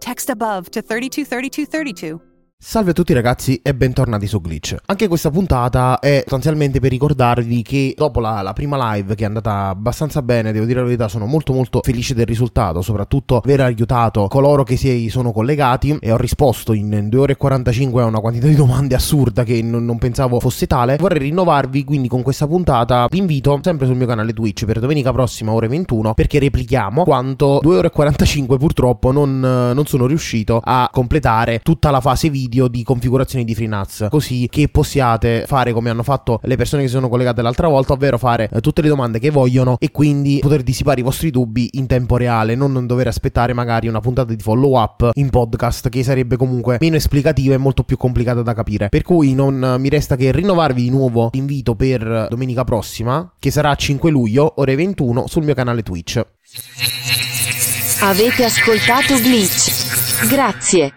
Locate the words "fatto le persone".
36.04-36.82